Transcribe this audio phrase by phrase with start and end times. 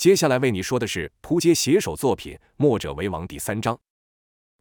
[0.00, 3.78] 接下来为你说的是扑街写手作品《墨者为王》第三章。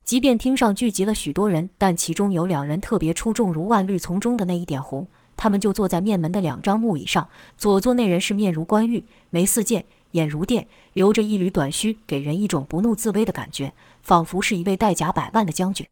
[0.04, 5.08] 即便厅上聚集了许多人，但其中有两人特别出众，如万绿丛中的那一点红。
[5.38, 13.72] 他们就坐在面门的两张木椅上，左座那人是面如冠玉，眉似剑，眼如电，留着一缕短须，给人一种不怒自威的感觉，
[14.04, 15.88] 仿佛是一位带甲百万的将军。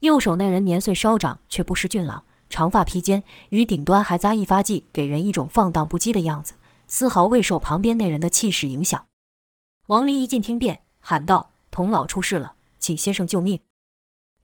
[0.00, 6.54] 右手那人年岁稍长，却不失俊朗，长发披肩，于顶端还扎一发髻，给人一种放荡不羁的样子，
[6.94, 9.06] 丝毫未受旁边那人的气势影响。
[9.86, 13.58] 王离一进厅便喊道：“童老出事了，请先生救命！”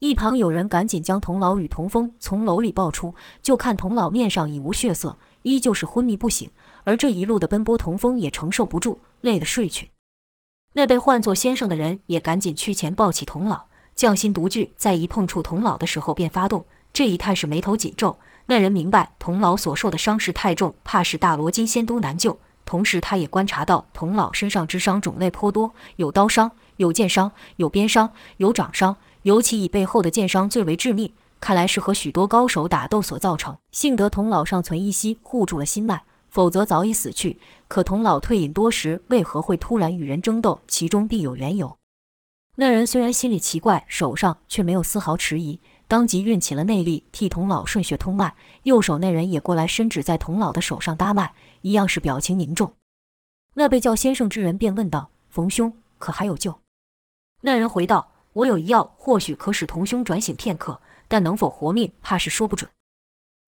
[0.00, 6.50] 一旁有人赶紧将童老与童风从楼里抱出，就看童老面上已无血色，依旧是昏迷不醒。
[6.84, 9.90] 而这一路的奔波，童风也承受不住，累得睡去。
[10.72, 16.64] 那被唤作先生的人也赶紧去前抱起童老，匠心独具，在一碰触童老的时候便发动。
[16.94, 22.38] 这一看是眉头紧皱，那人明白童老所受的伤势太重，怕是大罗金仙都难救。
[22.68, 28.94] 同时，他也观察到童老身上之伤种类颇多，有刀伤，有剑伤，有鞭伤，有掌伤。
[29.22, 33.56] 尤其以背后的剑伤最为致命，看来是和许多高手打斗所造成。
[33.72, 37.40] 幸得童老尚存一息，护住了心脉，否则早已死去。
[37.68, 40.60] 可童老退隐多时，为何会突然与人争斗？
[40.68, 41.74] 其中必有缘由。
[42.56, 48.34] 那人虽然心里奇怪，手上却没有丝毫迟疑，当即运起了内力，替童老顺血通脉。
[48.64, 52.74] 右手那人也过来，伸指在童老的手上搭脉，一样是表情凝重。
[53.54, 56.60] 那被叫先生之人便问道：“冯兄，可还有救？”
[57.42, 58.12] 那人回道。
[58.34, 62.70] 我有一药，或许可使同兄转醒片刻，但能否活命，怕是说不准。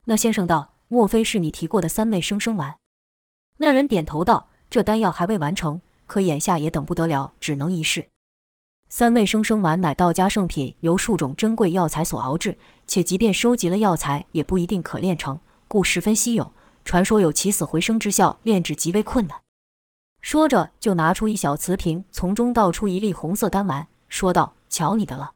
[0.07, 2.77] 那先生道：“莫非是你提过的三味生生丸？”
[3.59, 8.09] 那人点头道：“这丹药还未完成，可眼下也等不得了，只能一试。
[8.89, 15.39] 三味生生丸乃道家圣品，由数种珍贵药材所熬制，且即便收集了药材，也不一定可炼成，
[15.69, 16.53] 故十分稀有。
[16.91, 19.39] 传说有起死回生之效，炼制极为困难。”
[20.21, 24.55] 说着，就拿出一小瓷瓶，从中倒出一粒红色丹丸，说道。
[24.69, 25.33] 瞧你的了！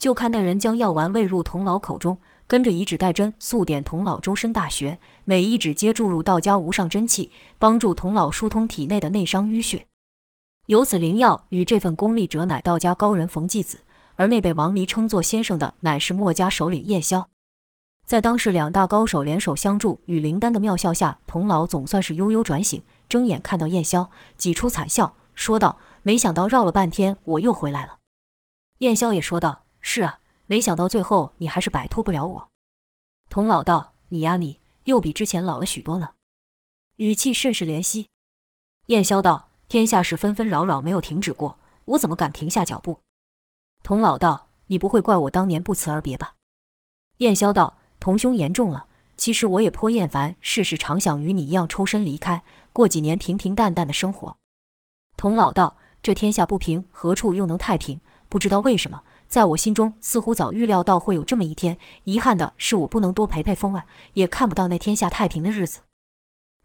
[0.00, 9.86] 就看那人将药丸喂入童老口中，跟着以指代针，速点童老周身大穴，每一指皆注入道家无上真气，帮助童老疏通体内的内伤淤血。
[10.66, 13.80] 由此灵药与这份功力者，乃道家高人冯继子，
[14.16, 17.28] 而那被王离称作先生的，乃是墨家首领叶萧。
[18.04, 27.98] 在当时两大高手联手相助与灵丹的妙效下，童老总算是悠悠转醒，睁眼看到燕霄，挤出惨笑，说道：“没想到绕了半天，我又回来了。”
[28.78, 32.48] 燕霄也说道：“是啊，没想到最后你还是摆脱不了我。”
[33.30, 36.12] 童老道：“你呀，你又比之前老了许多了。”
[36.96, 38.08] 语气甚是怜惜。
[38.86, 43.00] 燕霄道：“天下事纷纷扰扰，没有停止过，我怎么敢停下脚步？”
[43.82, 46.34] 童老道：“你不会怪我当年不辞而别吧？”
[47.18, 48.84] 燕霄道：“童兄言重了。
[49.16, 54.36] 其实我也颇厌烦，事事常想与你一样抽身离开，过几年平平淡淡的生活。”
[55.16, 61.78] 童老道：“这天下不平，何处又能太平？”不知道为什么，在我心中似乎早预料到会有这么一天。
[62.02, 65.80] 遗憾的是，我不能多陪陪风儿，也看不到那天下太平的日子。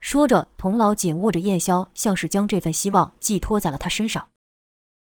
[0.01, 4.27] 说着，童老紧握着燕霄，像是将这份希望寄托在了他身上。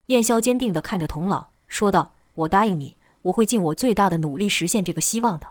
[0.09, 2.13] 燕霄坚定地看着童老，说道
[2.45, 5.47] ：“我答应你，我会尽我最大的努力实现这个希望的。”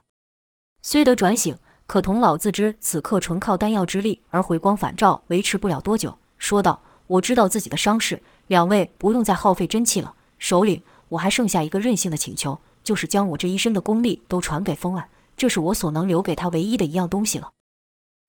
[0.88, 1.58] 虽得转醒，
[1.88, 17.50] 可童老自知此刻纯靠丹药之力而回光返照，维持不了多久，说道：“我知道自己的伤势，两位不用再耗费真气了，首领。”我还剩下一个任性的请求，就是将我这一身的功力都传给风儿，这是我所能留给他唯一的一样东西了。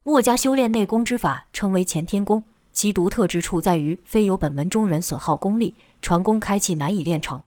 [0.02, 2.42] 墨家修炼内功之法称为干天功，
[2.72, 7.42] 其独特之处在于非由本门中人损耗功力，传功开气难以炼成。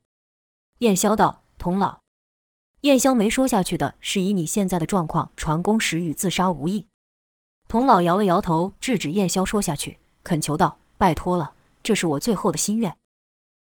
[0.80, 1.98] 燕霄道：“童老。”
[2.82, 6.88] 燕霄没说下去的是以你现在的状况，传功时与自杀无异。
[7.68, 11.52] 童老摇了摇头，制止燕霄说下去，恳求道：“拜托了，
[11.84, 12.96] 这是我最后的心愿。”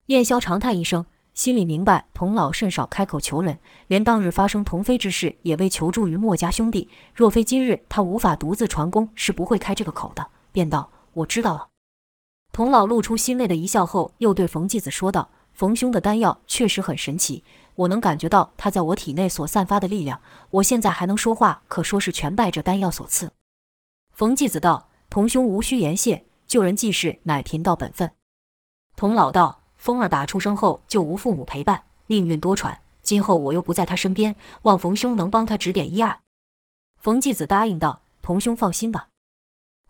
[0.07, 1.07] 燕霄长叹一声。
[1.33, 6.89] 心里明白，童老甚少开口求人，连当日发生童飞之事也未求助于墨家兄弟。
[7.15, 10.27] 若非今日他无法独自传功，是不会开这个口的。
[10.51, 11.69] 便道：“我知道了。”
[12.53, 17.43] 童老露出欣慰的一笑后，又对冯继子说道：“冯兄的丹药确实很神奇，
[17.75, 20.21] 我能感觉到他在我体内所散发的力量。
[20.51, 23.33] 我现在还能说话，可说是全拜这丹药所赐。”
[24.15, 28.13] 冯继子道：“童兄无需言谢，救人济世乃贫道本分。”
[28.95, 29.65] 童老道。
[29.77, 32.79] 风儿打出生后就无父母陪伴，命运多舛。
[33.03, 36.19] 今后我又不在他身边，望冯兄能帮他指点一二。
[36.99, 39.09] 冯继子答应道：“童兄放心吧。”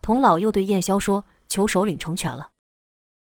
[0.01, 2.49] 童老又对燕霄说：“求首领成全了。”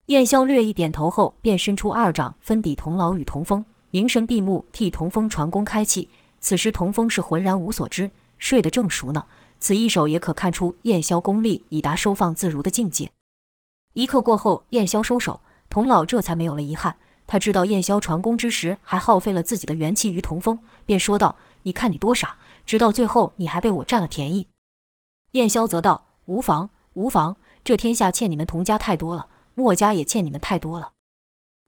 [0.08, 6.10] 燕霄略一点头后，便伸出二掌分抵童老与童风，凝神闭目替童风传功开气。
[6.42, 9.26] 此时童风是浑然无所知，睡得正熟呢。
[9.62, 13.12] 此一手也可看出燕霄功力已达收放自如的境界。
[13.94, 15.40] 一刻过后，燕霄收手，
[15.70, 16.98] 童老这才没有了遗憾。
[17.26, 22.36] 他知道燕霄传功之时还耗费了自己的元气于童风，便说道：“你看你多傻，
[22.66, 24.48] 直到最后你还被我占了便宜。”
[25.32, 30.92] 燕霄则道：“无妨，无妨，这天下欠你们童家太多了，墨家也欠你们太多了。”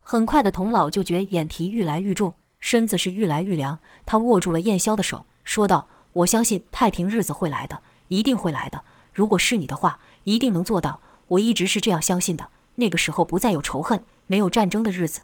[0.02, 3.80] 很快的，童老就觉眼皮愈来愈重，身子是愈来愈凉。
[4.06, 8.84] 他握住了燕霄的手，说道：“我相信太平日子会来的，一定会来的。
[9.14, 11.02] 如果是你的话，一定能做到。
[11.30, 12.50] 我一直是这样相信的。
[12.76, 15.22] 那个时候不再有仇恨，没有战争的日子。”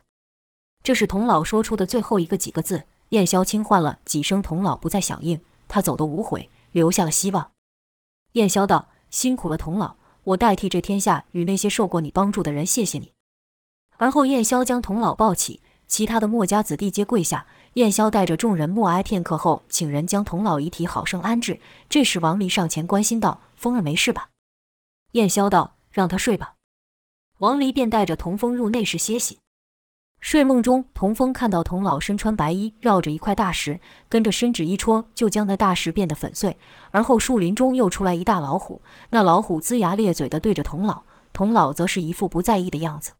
[0.84, 2.86] 这是童老说出的最后一个几个字。
[3.10, 5.42] 燕霄轻唤了几声，童老不再响应。
[5.68, 7.52] 他走得无悔，留下了希望。
[8.34, 13.12] 燕霄道：“辛苦了，童老，我代替这天下与那些受过你帮助的人谢谢你。”
[13.98, 17.46] 而后，燕霄将童老抱起，其他的墨家子弟皆跪下。
[17.76, 21.60] 燕霄带着众人默哀片刻后，请人将童老遗体好生安置。
[21.88, 24.30] 这时，王离上前关心道：“风儿没事吧？”
[25.14, 26.56] 燕霄道：“让他睡吧。”
[27.40, 29.40] 王离便带着童风入内室歇息。
[30.22, 36.58] 睡梦中，童风看到童老身穿白衣，绕着一块大石，跟着伸指一戳，就将那大石变得粉碎。
[36.92, 41.02] 而后树林中又出来一大老虎，那老虎龇牙咧嘴地对着童老，
[41.34, 43.14] 童老则是一副不在意的样子。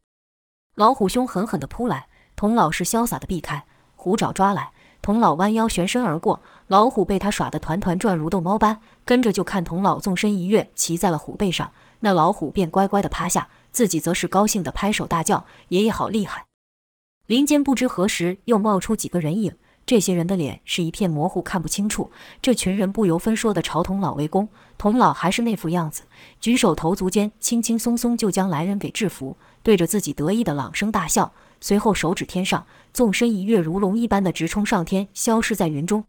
[0.76, 3.66] 老虎凶狠狠地扑来，童老是潇洒地避开，
[3.96, 4.72] 虎爪抓来，
[5.02, 11.72] 童老弯腰旋身而过，老虎被他耍得团团转，如逗猫般，跟着就看童老纵身一跃，骑在了虎背上，
[12.02, 16.46] 那老虎便乖乖地趴下，自己则是高兴地拍手大叫：“爷爷好厉害！”
[17.32, 19.56] 林间不知何时又冒出几个人影，
[19.86, 22.12] 这些人的脸是一片模糊，看不清楚。
[22.42, 26.02] 这群人不由分说地朝童老围攻，童老还是那副样子，
[26.42, 31.32] 举手投足间轻轻松松就将来人给制服，对着自己得意的朗声大笑，
[31.62, 36.04] 随后手指天上，纵身一跃，如龙一般的直冲上天，消失在云中。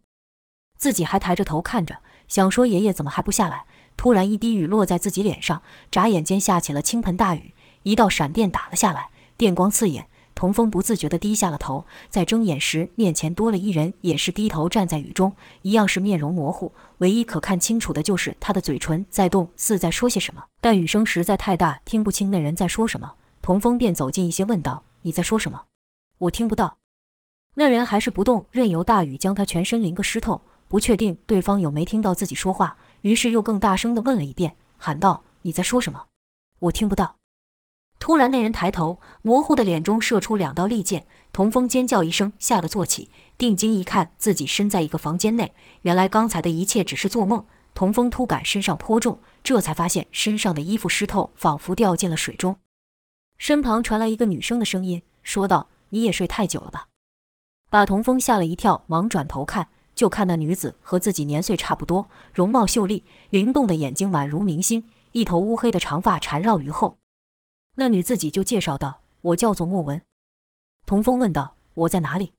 [0.77, 3.63] 自己还抬着头看着，想说爷爷怎么还不下来？
[3.95, 7.53] 突然一滴雨落在自己脸上，眨眼间下起了倾盆大雨，
[7.83, 10.09] 一道闪电打了下来，电光刺眼。
[10.43, 20.43] 童风不自觉地低下了头，在睁眼时，面前多了一人，也是低头站在雨中，一样是面容模糊，唯一可看清楚的就是他的嘴唇在动，似在说些什么。
[20.59, 23.13] 但雨声实在太大，听不清那人在说什么。
[23.41, 25.63] 童风便走近一些，问道：“你在说什么
[26.19, 26.75] ？”“我听不到。”
[27.55, 36.07] 那人还是不动，任由大雨将他全身淋个湿透，不确定对方有没听到自己说话，于是又更大声地问了一遍，喊道：“你在说什么
[36.59, 37.15] ？”“我听不到。”
[38.03, 41.05] 突然，那人抬头，模糊的脸中射出两道利箭。
[41.31, 45.53] 童风尖叫一声，吓得坐起，定睛一看，自己身在一个房间内。
[45.83, 47.45] 原来刚才的一切只是做梦。
[47.73, 52.57] 童风突感身上颇重，这才发现身上的衣服湿透，仿佛掉进了水中。
[53.37, 56.89] 身旁传来一个女生的声音，说道：“你也睡太久了吧？”
[57.71, 64.83] 把童风吓了一跳，忙转头看，就看那女子和自己年岁差不多，容貌秀丽，灵动的眼睛宛如明星，
[65.13, 66.97] 一头乌黑的长发缠绕于后。
[67.75, 70.01] 那女自己就介绍道：“我叫做莫文。”
[70.85, 72.33] 童风问道：“我在哪里？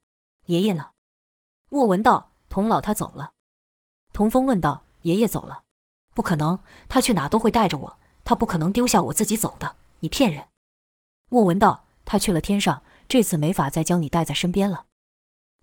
[0.46, 0.90] 爷爷呢？”
[1.70, 3.32] 莫文道：“童老他走了。”
[4.12, 5.62] 童风问道：“爷爷走了？
[6.14, 9.76] 不可能，他去哪都会带着我，他不可能丢下我自己走的。
[10.00, 10.46] 你骗人。”
[11.28, 14.86] 莫文道：“他去了天上，这次没法再将你带在身边了。”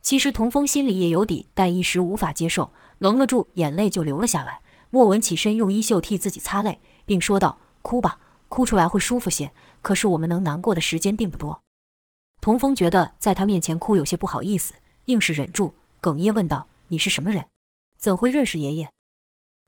[0.01, 4.61] 其实童风心里也有底，但一时无法接受，愣了住，眼泪就流了下来。
[4.89, 8.19] 莫文起身用衣袖替自己擦泪，并说道：“哭吧。”
[8.51, 11.61] 哭出来会舒服些，可是我们能难过的时间并不多。
[12.41, 14.73] 童风觉得在他面前哭有些不好意思，
[15.05, 17.45] 硬是忍住，哽咽问道：“你是什么人？
[17.97, 18.91] 怎会认识爷爷？”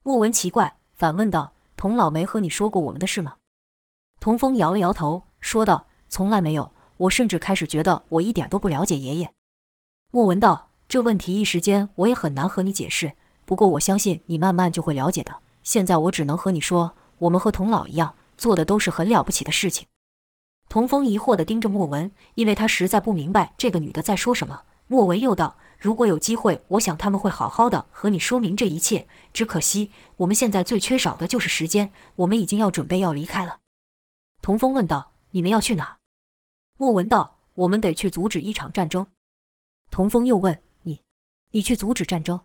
[0.04, 3.38] 莫文奇怪，反问道：“童老没和你说过我们的事吗？”
[4.20, 6.74] 童风摇了摇头，说道：“从来没有。
[6.98, 9.32] 我甚至开始觉得我一点都不了解爷爷。”
[10.12, 13.14] 莫文道：“这问题一时间我也很难和你解释，
[13.46, 15.38] 不过我相信你慢慢就会了解的。
[15.64, 19.88] 现在我只能和你说，我们和童老一样。”做的都是很了不起的事情。
[20.70, 24.64] 童风疑惑地盯着莫文，因为他实在不明白这个女的在说什么。
[24.88, 29.08] 莫文又道：“如果有机会，我想他们会好好的和你说明这一切。
[29.32, 33.60] 只可惜我们现在最缺少的就是时间，我们已经要准备要离开了。”
[34.42, 36.00] 童风问道：“你们要去哪？”
[36.78, 39.08] 莫文道：“我们得去阻止一场战争。”
[39.92, 41.02] 童风又问：“你，
[41.52, 42.42] 你去阻止战争？”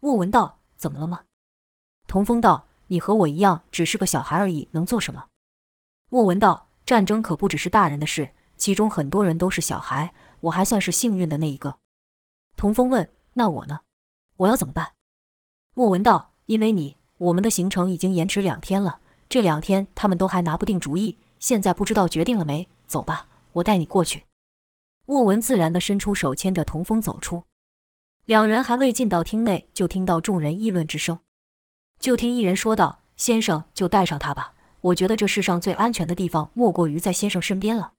[0.00, 1.24] 莫文道：“怎么了吗？”
[2.06, 2.68] 童风道。
[2.92, 5.26] 你和我一样，只是个小孩而已，能做什么？
[6.08, 11.78] 莫文道：“战争可不只是大人的事，其中很多人都是小孩，我还算是幸运的那一个。”
[12.58, 13.82] 童风问：“那我呢？
[14.38, 14.94] 我要怎么办？”
[15.74, 22.68] 莫文道：“因为你，我们的行程已经延迟两天了，这两天他们都还拿不定主意，现在不知道决定了没？
[22.88, 24.24] 走吧，我带你过去。”
[25.06, 27.44] 莫文自然地伸出手，牵着童风走出。
[28.24, 31.20] 两人还未进到厅内，就听到众人议论之声。
[32.00, 37.92] 就听一人说道：“先生，就带上他吧，我觉得这世上最安全的地方，莫过于在先生身边了。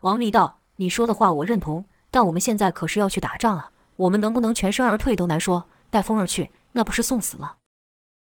[0.00, 5.66] 王离道：“你说的话我认同，但我们现在可是要去打仗啊，我们能不能全身而退都难说。
[5.90, 7.56] 带风儿去，那不是送死吗？”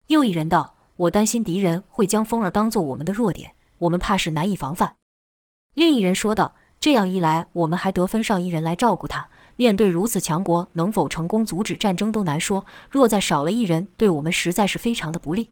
[0.08, 4.96] 又一人道：“我担心敌人会将风儿当做我们的弱点，我们怕是难以防范。”
[5.76, 9.30] 另一人说道：“这样一来，我们还得分上一人来照顾他。
[9.58, 12.66] 面对如此强国，能否成功阻止战争都难说。
[12.90, 15.52] 若再少了一人，对我们实在是非常的不利。”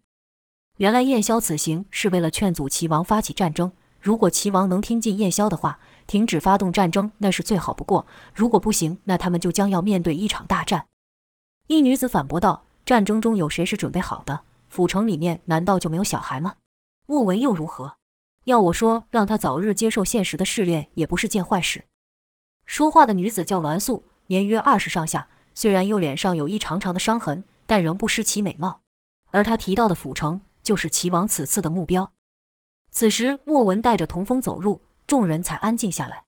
[0.78, 3.72] 原来燕萧此行是为了劝阻齐王发起战争。
[4.00, 8.06] 如果齐王能听进燕萧的话，停止发动战争，那是最好不过。
[8.34, 10.86] 如果不行，那他们就将要面对一场大战。
[11.68, 14.42] 一女子反驳道：“战争中有谁是准备好的？
[14.70, 16.56] 府城里面难道就没有小孩吗？
[17.08, 17.96] 莫文又如何？
[18.44, 21.86] 要我说，让他早日接受现实的试炼，也不是件坏事。”
[22.66, 28.82] 说话的女子叫栾素，年约二十上下，虽然右脸上有一长长的伤痕，但仍不失其美貌。
[29.32, 30.42] 而她提到的府城。
[30.66, 32.12] 就是齐王此次的目标。
[32.90, 36.24] 此时，莫文带着童风走入，众人才安静下来。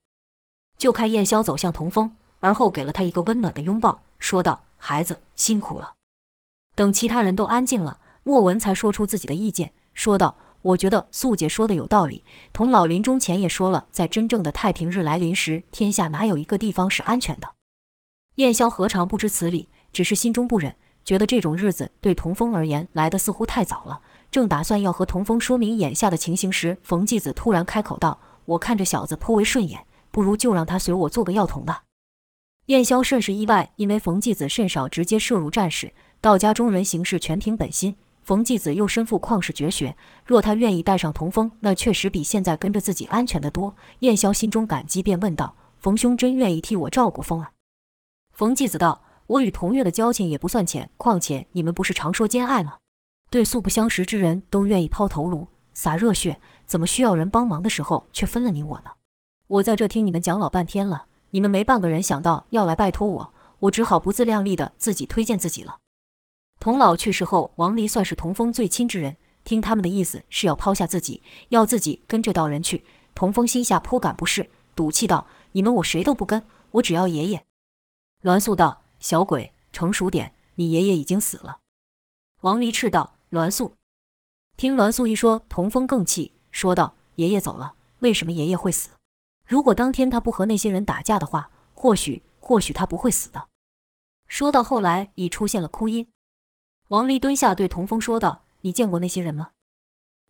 [0.78, 5.96] 就看燕萧走向童风，而后给了他一个温暖的拥抱，说道：“孩子辛苦了。”
[6.78, 12.24] 等其他人都安静了，莫文才说出自己的意见，说道：“我觉得素姐说的有道理。
[12.52, 17.50] 童老临终前也说了，在真正的太平日来临时，天下哪有一个地方是安全的？”
[18.36, 24.02] 燕霄何尝不知此理，只是心中不忍，觉得这种日子对童风而言来得似乎太早了。
[24.30, 31.84] 正打算要和童风说明眼下的情形时，冯继子突然开口道：“我看这小子颇为顺眼，不如就让他随我做个药童吧。”
[32.68, 37.96] 燕霄甚是意外，因为冯继子甚少直接涉入战事，道家中人行事全凭本心。
[38.28, 43.74] 冯继子又身负旷世绝学，若他愿意带上童风，那确实比现在跟着自己安全得多。
[44.00, 47.54] 燕霄心中感激，便问道：“冯兄真愿意替我照顾风儿？”
[48.36, 52.76] 冯继子道：“我与童月的交情也不算浅，况且你们不是常说兼爱吗？”
[53.32, 58.92] 对素不相识之人都愿意抛头颅洒热血，怎么需要人帮忙的时候却分了你我呢？
[59.48, 65.78] 我在这听你们讲老半天了，你们没半个人想到要来拜托我，我只好不自量力的自己推荐自己了。
[66.60, 72.84] 童老去世后，王离算是童风最亲之人，听他们的意思是要抛下自己，要自己跟这道人去。
[73.14, 77.46] 童风心下颇感不适，赌气道：“你们我谁都不跟，我只要爷爷。”
[78.22, 81.60] 栾素道：“小鬼，成熟点，你爷爷已经死了。”
[82.42, 83.14] 王离斥道。
[83.30, 83.74] 栾素，
[84.56, 88.92] 听栾素一说，童风更气，说道：“爷爷走了，为什么爷爷会死？
[89.46, 93.50] 如果当天他不和那些人打架的话，或许，或许他不会死的。”
[94.30, 96.08] 说到后来，已出现了哭音。
[96.90, 99.50] 王离蹲下对童风说道：“你见过那些人吗？”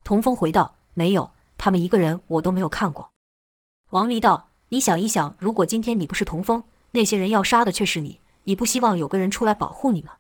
[0.04, 3.12] 童风回道：“没有，他们一个人我都没有看过。”
[3.92, 10.14] 王离道：“你想一想，如果今天你不是童风，那些人要杀的却是你，你不希望有个人出来保护你吗？”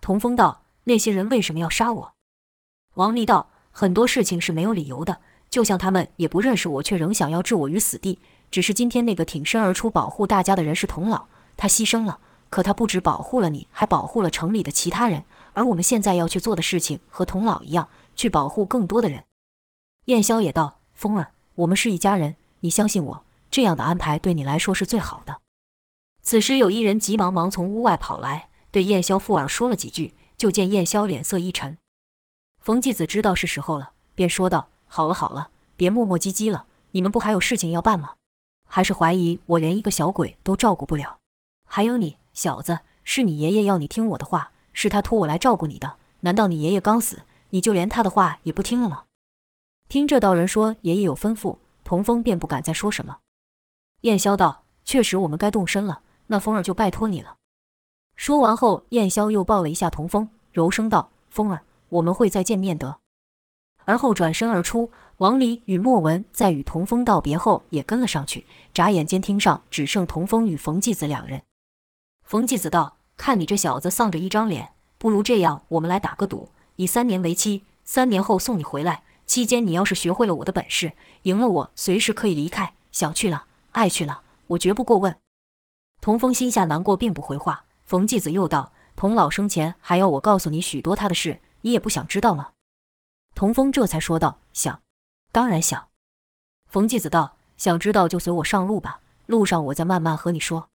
[0.00, 0.62] 童风道。
[0.84, 2.14] 那些人为什么要杀我？
[2.94, 8.18] 王离道：“很多事情是没有理由的，就像他们也不认识我，却仍想要置我于死地。
[8.50, 11.26] 只是今天那个挺身而出保护大家的人是童老，
[11.58, 15.24] 他牺牲了，可他不止保护了你，还保护了城里的其他人。
[15.58, 19.24] 而我们现在要去做的事情和童老一样，去保护更多的人。”
[20.06, 25.40] 燕萧也道：“风儿，我们是一家人，你相信我，这样的安排对你来说是最好的。”
[26.22, 30.14] 此时有一人急忙忙从屋外跑来，对燕萧附耳说了几句。
[30.38, 31.78] 就见燕萧脸色一沉，
[32.60, 38.14] 冯继子知道是时候了，便说道：“好了好了，别磨磨唧唧了，你们不还有事情要办吗？
[38.68, 41.18] 还是怀疑我连一个小鬼都照顾不了？
[41.66, 45.96] 还有你小子，是你爷爷要你听我的话，是他托我来照顾你的。
[46.20, 49.04] 难道你爷爷刚死，你就连他的话也不听了吗？”
[49.88, 53.18] 听这道人说爷爷有吩咐，童风便不敢再说什么。
[54.02, 57.36] 燕萧道：“确实，我们该动身了，那风儿就拜托你了。”
[58.16, 62.98] 说完后，燕萧又抱了一下童风，柔声道：“风儿，我们会再见面的。”
[63.86, 64.90] 而后转身而出。
[65.18, 68.46] 王离与莫文在与童风道别后，也跟了上去。
[68.72, 71.42] 眨眼间，厅上只剩童风与冯继子两人。
[72.22, 79.02] 冯继子道：“看你这小子丧着一张脸，不如这样，我们来打个赌，以三年为期，三年后送你回来。
[79.26, 80.94] 期间，你要是学会了我的本事，
[81.24, 85.14] 赢了我，随时可以离开，想去了，爱去了，我绝不过问。”
[86.00, 87.64] 童风心下难过，并不回话。
[87.84, 92.52] 冯继子又道：“童老生前还要我告诉你许多他的事，你也不想知道吗？”
[93.34, 94.80] 童风这才说道：“想，
[95.32, 95.88] 当然想。”
[96.70, 100.68] 冯继子道：“想知道就随我上路吧，路上我再慢慢和你说。”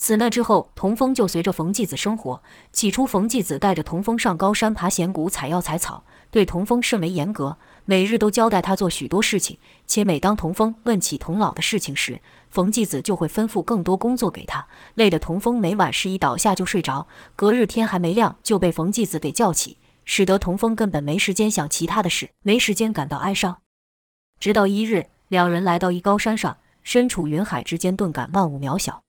[0.00, 2.40] 此那之后，童风就随着冯继子生活。
[2.72, 9.58] 起初，冯继子带着童风上高山爬险谷、采药采草，对童风甚为严格，每日都交代他做许多事情。
[9.88, 19.78] 且每当童风问起童老的事情时，冯继子就会吩咐更多工作给他，累得童风每晚是一倒下就睡着，隔日天还没亮就被冯继子给叫起。
[20.04, 23.58] 使得童风根本没时间想其他的事，没时间感到哀伤。
[24.38, 29.02] 直到一日，两人来到一高山上，身处云海之间，顿感万物渺小。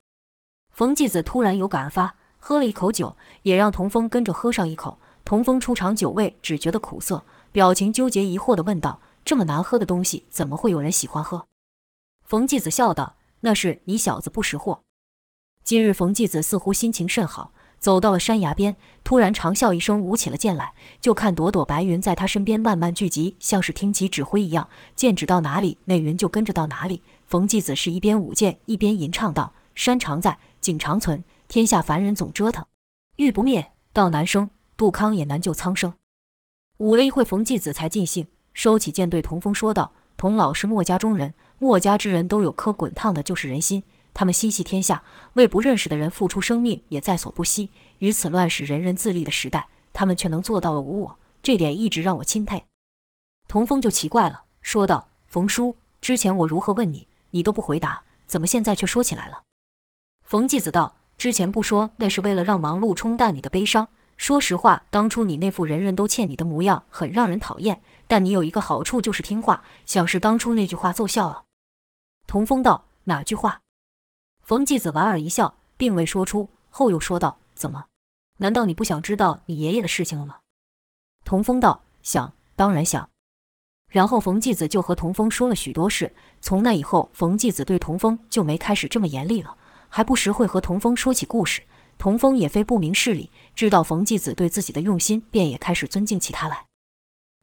[0.80, 4.98] 冯继子突然有感而发，喝了一口酒，也让童风跟着喝上一口。
[5.26, 11.48] 童风出场酒味，只觉得苦涩，表情纠结疑惑地问道：“这么难喝的东西，怎么会有人喜欢喝？”
[12.24, 14.80] 冯继子笑道：“那是你小子不识货。”
[15.66, 20.72] 今日冯继子似乎心情甚好，走到了山崖边，突然长啸一声，舞起了剑来。
[21.02, 27.04] 就看朵朵白云在他身边慢慢聚集，像是听其指挥一样，剑指到哪里，那云就跟着到哪里。
[27.28, 32.66] 冯继子是一边舞剑一边吟唱道：“山常在，景长存，天下凡人总折腾，
[33.18, 35.94] 欲不灭，道难生。”杜康也难救苍生。
[36.78, 43.84] 舞了一会，冯继子才尽兴，收起剑对童风说道：“童老是墨家中人，墨家之人都有颗滚烫的，就是人心。
[44.14, 47.72] 他们心系天下，为不认识的人付出生命也在所不惜。
[47.98, 52.64] 于此乱世人人自立的时代，他们却能做到了无我，这点一直让我钦佩。”
[53.50, 59.44] 童风就奇怪了，说道：“冯叔，之前我如何问你，你都不回答，怎么现在却说起来了？”
[60.30, 71.46] 冯继子道：“之前不说，那是为了让忙碌冲淡你的悲伤。”说实话，当初你那副人人都欠你的模样很让人讨厌，但你有一个好处就是听话，像是当初那句话奏效了。
[72.28, 73.62] 童风道：“哪句话？”
[74.46, 77.86] 冯继子莞尔一笑，并未说出，后又说道：“怎么？
[78.38, 80.36] 难道你不想知道你爷爷的事情了吗？”
[81.26, 83.10] 童风道：“想，当然想。”
[83.90, 86.14] 然后冯继子就和童风说了许多事。
[86.40, 89.58] 从那以后，冯继子对童风就没开始这么严厉了，
[89.90, 91.64] 还不时会和童风说起故事。
[91.98, 96.66] 童风也非不明事理，知道冯继子对自己的用心，便也开始尊敬起他来。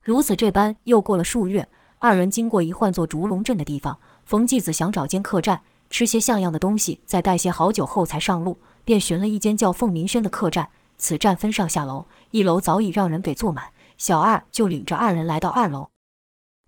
[0.03, 5.61] 如此这般，又过了数月，二人经过一唤作竹龙镇的地方，冯继子想找间客栈，
[5.91, 10.71] 吃些像样的东西，再带些好酒后才上路，便寻了一间叫凤鸣轩的客栈。
[10.97, 13.67] 此站分上下楼，一楼早已让人给坐满，
[13.99, 15.91] 小二就领着二人来到二楼。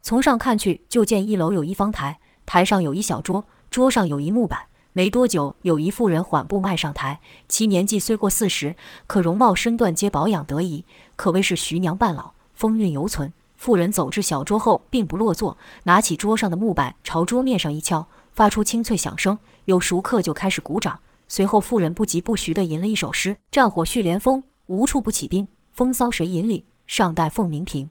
[0.02, 4.66] 从上看去，就见一楼有一方台，台上有一小桌，桌上有一木板。
[4.92, 8.74] 没多久，有一妇人缓步迈上台，其年纪虽过四十，
[9.06, 10.84] 可容貌身段皆保养得宜，
[11.14, 13.32] 可谓是徐娘半老，风韵犹存。
[13.56, 21.00] 妇人走至小桌后，并不落座，拿起桌上的木板朝桌面上一敲，发出清脆响声，有熟客就开始鼓掌。
[21.28, 25.46] 随后，妇人不疾不徐地吟了一首诗：“战火续连风，无处不起兵。
[25.72, 26.64] 风骚谁引领？
[26.86, 27.90] 尚待凤鸣平。”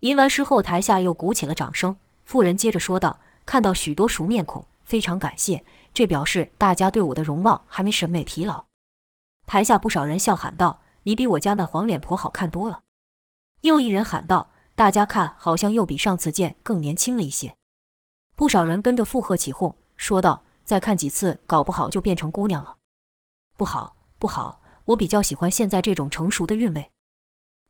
[0.00, 1.96] 吟完诗后，台下又鼓起了掌声。
[2.24, 8.66] 妇人接着说道：“看到许多熟面孔，非常感谢。”这表示大家对我的容貌还没审美疲劳。
[9.46, 12.82] 台下不少人笑喊道：“你比我家那黄脸婆好看多了。”
[13.62, 17.56] 又一人喊道：“大家看，好像又比上次见更年轻了一些。”
[18.36, 22.76] 不少人跟着附和起哄，说道：“再看几次，搞不好就变成姑娘了。”
[23.56, 26.90] 不好，不好，我比较喜欢现在这种成熟的韵味。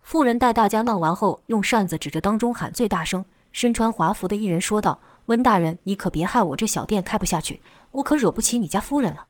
[0.01, 3.25] 妇人带大家闹完后，用扇子指着当中喊最大声。
[3.53, 7.61] 身穿华服的一人说道：“温大人，你可别害我这小店开不下去。”
[7.97, 9.29] 我可惹不起你家夫人了。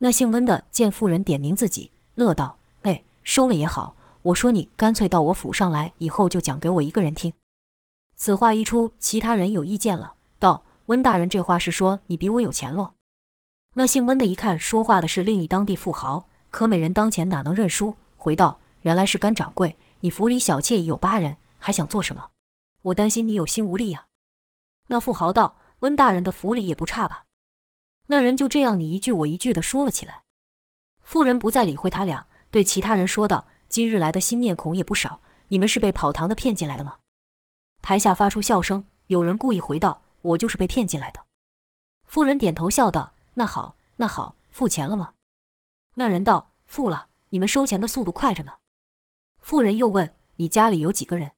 [0.00, 3.94] 那姓温的见妇人点名自己，乐道：“哎，收了也好。
[4.22, 7.32] 我说你干脆到我府上来，以后就讲给我一个人听。”
[8.14, 12.92] 此话一出，其他人有意见了，道：“温大人这话是说你比我有钱喽？”
[13.74, 17.96] 那姓温的一看说话的是另一当地富豪，可美人当前哪能认输？
[18.18, 22.30] 回道：“原来是甘掌柜，你府里小妾已有八人，还想做什么？
[22.82, 24.07] 我担心你有心无力呀。”
[24.88, 27.24] 那富豪道：“温大人的府里也不差吧？”
[28.08, 30.24] 那人就这样你一句我一句地说了起来。
[31.00, 36.98] 妇人不再理会他俩，对其他人说道：“今日来的新面孔也不少，你们是被跑堂的骗进来的吗？”
[37.80, 41.24] 台下发出笑声，有人故意回道：“我就是被骗进来的。”
[42.04, 45.14] 妇人点头笑道：“那好，那好，付钱了吗？”
[45.94, 48.52] 那人道：“付了。”你们收钱的速度快着呢。
[49.38, 51.32] 妇人又问：“你家里有几个人？”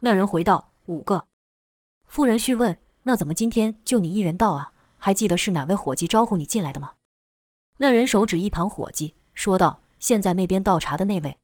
[0.00, 1.28] 那人回道：“五个。”
[2.14, 6.92] 妇人续问：“那怎么今天就你一人到啊？”还记得是哪位伙计招呼你进来的吗？
[7.78, 11.36] 那人手指一旁伙计，说道：“现在那边倒茶的那位。”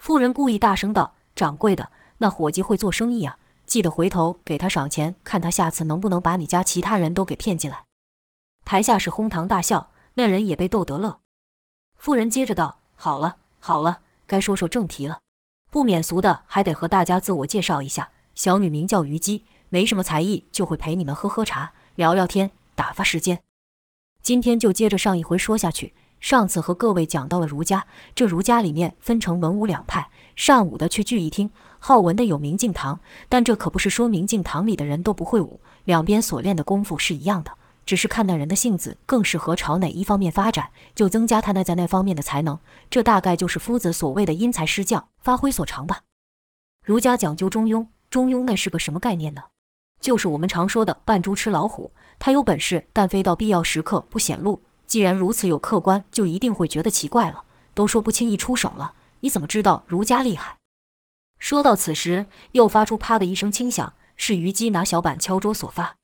[0.00, 7.84] 妇人故意大声道：“掌柜的，那伙计会做生意啊，记得回头给他赏钱，看他下次能不能把你家其他人都给骗进来。”
[8.64, 11.20] 台下是哄堂大笑，那人也被逗得乐。
[11.98, 15.20] 妇人接着道：“好了好了，该说说正题了，
[15.70, 18.08] 不免俗的还得和大家自我介绍一下。
[18.34, 23.40] 小女名叫虞姬，没什么才艺，就会陪你们喝喝茶，聊聊天。”打发时间，
[24.20, 25.94] 今天就接着上一回说下去。
[26.20, 33.00] 上次和各位讲到了儒家，这儒家里面分成文武两派，善武的去聚义厅，好文的有明镜堂。
[33.30, 37.52] 但这可不是说明镜堂里的人都不会武，两边所练的功夫是一样的。
[37.84, 42.58] 只是看那人的性子更适合朝哪一方面发展，就增加他那在那方面的才能。
[42.88, 46.02] 这大概就是夫子所谓的因材施教，发挥所长吧。
[46.84, 49.42] 儒家讲究中庸，中庸那是个什么概念呢？
[50.02, 51.90] 就是我们常说的扮猪吃老虎。
[52.18, 54.60] 他有本事，但非到必要时刻不显露。
[54.86, 57.44] 既然如此有客观，就一定会觉得奇怪了。
[57.72, 60.58] 都说不轻易出手了，你怎么知道儒家厉害？
[61.38, 65.96] 说到此时，又发出啪的一声轻响，是虞姬拿小板敲桌所发。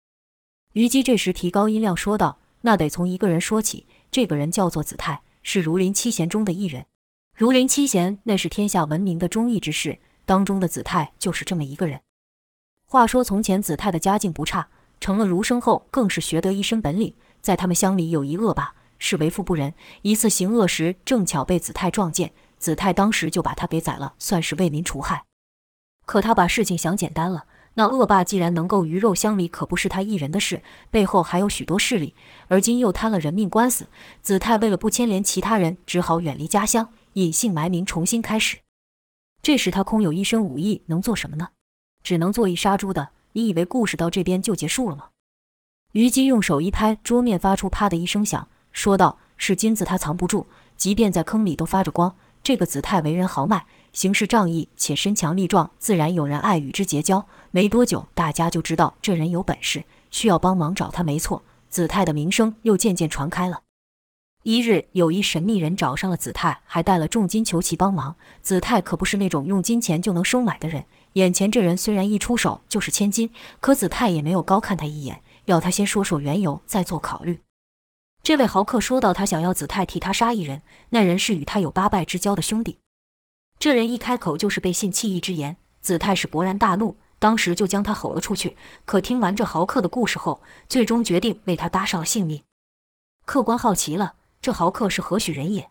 [0.73, 6.87] 虞姬这时提高音量说道：“那得从一个人说起，这个人叫做子泰，是儒林七贤中的一人。
[7.37, 12.01] 儒林七贤那是天下闻名的忠义之士，当中的子泰就是这么一个人。
[12.91, 17.15] 话说从前子泰的家境不差，成了儒生后更是学得一身本领。
[17.43, 19.73] 在他们乡里有一恶霸。”是为富不仁，
[20.03, 25.23] 一次行恶时，正巧被子泰撞见，子泰当时就把他给宰了，算是为民除害。
[26.05, 32.13] 可他把事情想简单了，那恶霸既然能够鱼肉乡里，可不是他一人的事，背后还有许多势力，
[32.49, 33.87] 而今又摊了人命官司，
[34.21, 38.59] 子泰为了不牵连其他人，只好远离家乡，隐姓埋名，重新开始。
[39.41, 41.51] 这时他空有一身武艺，能做什么呢？
[42.09, 43.11] 只能做一杀猪的。
[43.33, 45.09] 你以为故事到这边就结束了吗？
[45.93, 48.49] 虞姬用手一拍桌面，发出啪的一声响。
[48.73, 52.17] 说道：“是金子，他藏不住，即便在坑里都发着光。
[52.43, 57.27] 这个子泰为人豪迈，行事仗义，且身强力壮，自然有人爱与之结交。
[57.51, 61.03] 没多久，大家就知道这人有本事，需要帮忙找他。
[61.03, 63.61] 没错，子泰的名声又渐渐传开了。
[64.45, 68.17] 一日，有一神秘人找上了子泰，还带了重金求其帮忙。
[68.41, 70.87] 子泰可不是那种用金钱就能收买的人。
[71.15, 77.41] 眼前这人虽然一出手就是千金，可子泰也没有高看他一眼，要他先说说缘由，再做考虑。”
[78.23, 82.79] 这位豪客说道：“他想要子泰替他杀一人，那人是与他有八拜之交的兄弟。”
[83.59, 88.57] 这人一开口就是背信弃义之言，子泰是勃然大怒，当时就将他吼了出去。
[88.85, 92.43] 可听完这豪客的故事后，最终决定为他搭上了性命。
[93.25, 95.71] 客官好奇了，这豪客是何许人也？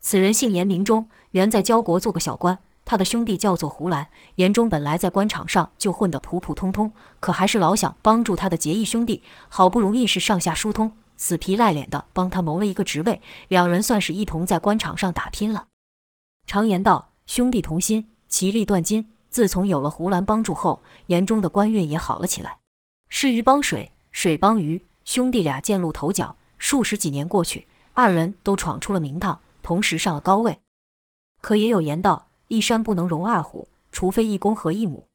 [0.00, 2.58] 此人姓严，名忠，原在交国做个小官。
[2.86, 4.08] 他的兄弟叫做胡兰。
[4.36, 10.96] 严忠本来在官场上就混得普普通通，可还是老想帮助他的结义兄弟，好不容易是上下疏通。
[11.18, 15.66] 死皮赖脸的帮他谋了一个职位，两人算是一同在官场上打拼了。
[16.46, 19.10] 常言道，兄弟同心，其利断金。
[19.28, 22.58] 自从有了胡兰帮助后，严忠的官运也好了起来。
[23.08, 26.36] 是鱼帮水，水帮鱼，兄弟俩渐露头角。
[26.58, 30.60] 数十几年过去，二人都闯出了名堂，同时上了高位。
[31.42, 35.06] 可也有言道，一山不能容二虎，除非一公和一母。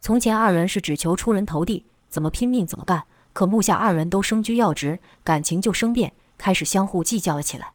[0.00, 3.04] 从前二人是只求出人头地，怎么拼命怎么干。
[3.32, 7.72] 可目下二人都身居要职，感情就生变，开始相互计较了起来。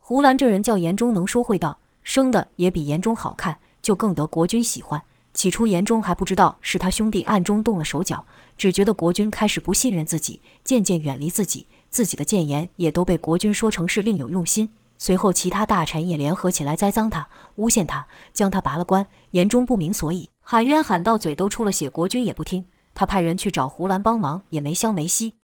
[0.00, 5.00] 胡兰这人叫严忠，能说会道，生的也比严忠好看，就更得国君喜欢。
[5.32, 8.26] 起初严忠还不知道是他兄弟暗中动了手脚，
[8.58, 14.68] 只觉得国君开始不信任自己，渐渐远离自己，自己的谏言也都被国君说成是另有用心。
[15.04, 19.04] 随后其他大臣也联合起来栽赃他、诬陷他，将他拔了官。
[19.32, 22.64] 严忠不明所以，喊冤喊到嘴都出了血，国君也不听。
[22.94, 25.34] 他派人去找胡兰帮忙，也没消没息。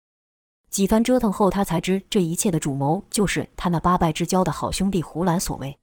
[0.70, 5.76] 几番折腾后，他才知这一切的主谋就是他那八拜之交的好兄弟胡兰所为。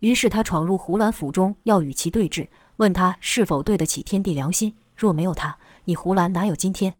[0.00, 4.76] 于是他闯入胡兰府中，要与其对峙，问他是否对得起天地良心。
[4.94, 6.94] 若没有他，你胡兰哪有今天？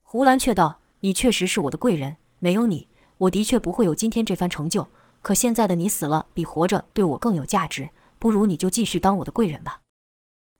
[0.00, 2.88] 胡兰却道：“你确实是我的贵人，没有你，
[3.18, 4.88] 我的确不会有今天这番成就。
[5.22, 9.80] 可现在的你死了，比活着对我更有价值，不如你就继续当我的贵人吧。”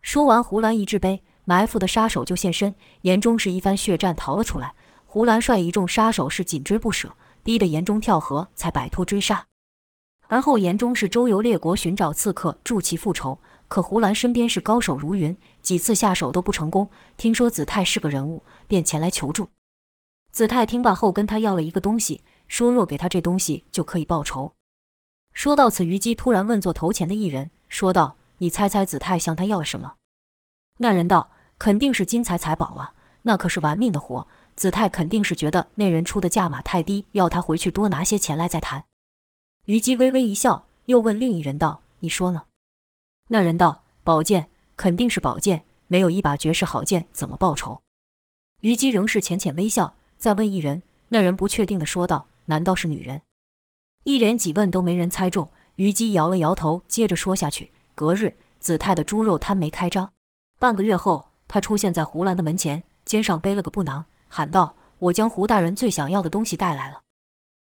[0.02, 1.22] 说完，胡兰一掷杯。
[1.44, 4.74] 埋伏的杀手就现身，严中是一番血战逃了出来。
[5.06, 9.46] 胡兰率一众杀手是紧追不舍，逼得严中跳河才摆脱追杀。
[10.26, 16.90] 而后严中是周游列国寻找刺客助其复仇，可胡兰身边是高手如云，几次下手都不成功。
[17.16, 19.48] 听说子泰是个人物，便前来求助。
[20.38, 24.52] 子泰听罢后跟他要了一个东西，说若给他这东西就可以报仇。
[25.32, 29.94] 说到此，虞姬突然问坐头前的一人，说道：“你猜猜子泰向他要了什么？”
[30.78, 31.30] 那人道。
[31.58, 34.28] 肯定是金财财宝啊，那可是玩命的活。
[34.54, 38.84] 子泰肯定是觉得那人出的价码太低，要他回去多拿些钱来再谈。
[39.64, 42.44] 虞姬微微一笑，又问另一人道：“你说呢？”
[43.26, 45.64] 那人道：“宝剑，肯定是宝剑。
[45.88, 47.82] 没有一把绝世好剑，怎么报仇？”
[48.62, 50.82] 虞姬仍是浅浅微笑，再问一人。
[51.08, 53.22] 那人不确定地说道：“难道是女人？”
[54.04, 60.12] 一连几问都没人猜中，虞姬摇了摇头，接着说下去：“隔日，子泰的猪肉摊没开张，
[60.58, 67.00] 半个月后。”他出现在胡兰的门前，肩上背了个布囊，喊道：“我将胡大人最想要的东西带来了。”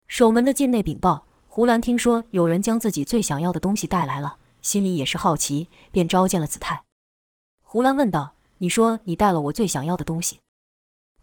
[0.09, 6.83] 守门的进内禀报，胡兰听说有人将自己最想要的东西带来了，心里也是好奇，便召见了子泰。
[7.63, 10.41] 胡兰问道：“你说你带了我最想要的东西？”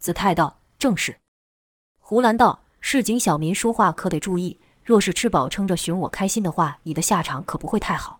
[0.00, 1.20] 子泰道：“正是。”
[2.00, 8.18] 胡兰道：“市井小民说话可得注意，若是吃饱撑着寻我开心的话，你的下场可不会太好。”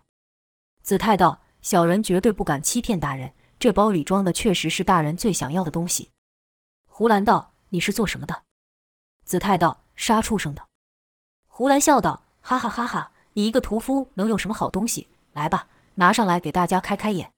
[0.81, 6.11] 子泰道：“小人绝对不敢欺骗大人，这包里装的确实是大人最想要的东西。”
[6.87, 8.43] 胡兰道：“你是做什么的？”
[9.25, 10.65] 子泰道：“杀畜生的。”
[11.47, 13.11] 胡兰笑道：“哈哈哈哈！
[13.33, 15.07] 你一个屠夫能有什么好东西？
[15.33, 17.31] 来吧，拿上来给大家开开眼。”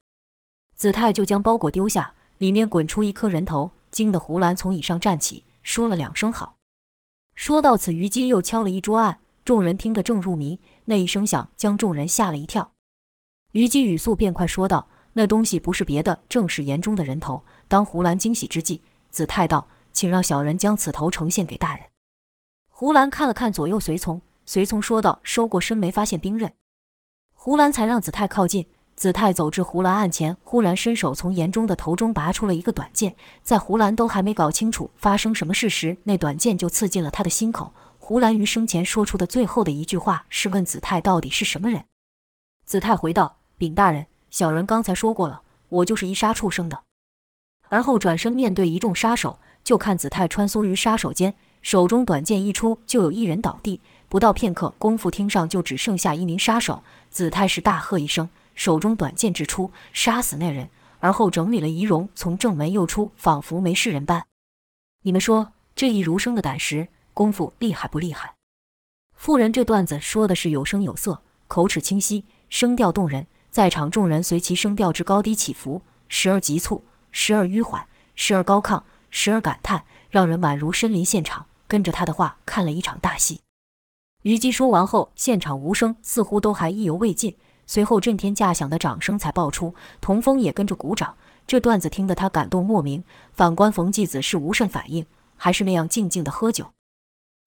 [0.75, 6.57] 子泰就将包裹丢下，里面滚出一颗人头，惊得胡兰从椅上站起，说了两声好。
[7.35, 12.73] 说到此，虞姬又敲了一桌案，众人听得正入迷，那一声响将众人吓了一跳。
[13.51, 21.85] 虞姬语速变快，说道：“那东西不是别的，正是岩中的人头。”当胡兰惊喜之际，子泰道：“请让小人将此头呈现给大人。”
[22.69, 26.51] 胡兰看了看左右随从，随从说道：“收过身没发现兵刃。”
[27.33, 28.67] 胡兰才让子泰靠近。
[28.95, 37.73] 子泰走至胡兰案前，忽然伸手从严中的头中拔出了一个短剑，在胡兰都还没搞清楚发生什么事时，那短剑就刺进了他的心口。
[37.97, 41.85] 胡兰于生前说出的最后的一句话是问子泰到底是什么人。
[42.65, 46.81] 子泰回道：“禀大人，小人刚才说过了，我就是一杀畜生的。”
[47.69, 53.81] 而后转身面对一众杀手，就看子泰穿梭于杀手间，手中短剑一出，就有一人倒地。
[54.07, 56.83] 不到片刻功夫，厅上就只剩下一名杀手。
[57.09, 58.29] 子泰是大喝一声。
[58.55, 64.25] 手中短剑掷出，杀死那人，而后整理了仪容，从正门又出，仿佛没事人般。
[65.03, 68.35] 你们说这一儒生的胆识功夫厉害不厉害？
[69.15, 83.41] 妇人这段子说的是有声有色，口齿清晰，声调动人，在场众人随其声调之高低起伏，时而急促，时而迂缓，时而高亢，时而感叹，让人宛如身临现场，跟着他的话看了一场大戏。
[84.23, 87.35] 虞姬说完后，现场无声，似乎都还意犹未尽。
[87.65, 91.15] 随后震天价响的掌声才爆出，童风也跟着鼓掌。
[91.45, 93.03] 这段子听得他感动莫名。
[93.33, 96.71] 反观冯继子是无甚反应，还是那样静静的喝酒。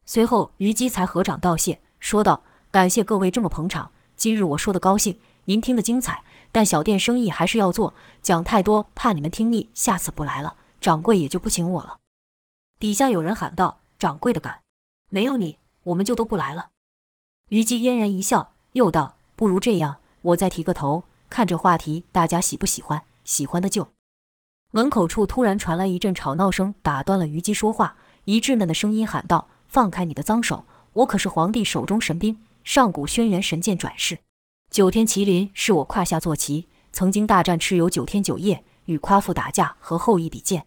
[0.05, 11.99] 随后虞姬才合掌道谢，说道：“感谢各位这么捧场，今日我说的高兴，您听得精彩，但小店生意还是要做，讲太多怕你们听腻，下次不来了，掌柜也就不请我了。”
[12.79, 14.61] 底下有人喊道：“掌柜的敢，
[15.11, 16.69] 没有你，我们就都不来了。”
[17.49, 19.97] 虞姬嫣然一笑，又道：“不如这样。”
[20.27, 23.03] 我再提个头，看这话题大家喜不喜欢？
[23.25, 23.89] 喜欢的就。
[24.73, 27.97] 门口处突然传来一阵吵闹声，打断了虞姬说话。
[28.25, 30.65] 一稚嫩的声音喊道：“放开你的脏手！
[30.95, 34.19] 我可是皇帝手中神兵，上古轩辕神剑转世。
[34.69, 40.67] 九天麒麟是我胯下坐骑，曾经大战蚩尤九天九夜，与夸父打架，和后羿比剑。